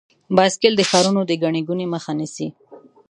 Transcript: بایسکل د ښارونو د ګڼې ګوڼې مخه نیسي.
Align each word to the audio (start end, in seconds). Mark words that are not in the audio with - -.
بایسکل 0.35 0.73
د 0.77 0.81
ښارونو 0.89 1.21
د 1.27 1.31
ګڼې 1.43 1.61
ګوڼې 1.67 1.85
مخه 1.93 2.11
نیسي. 2.19 2.47